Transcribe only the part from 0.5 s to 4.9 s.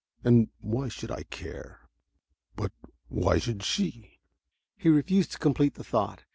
why should I care why should she? But...." He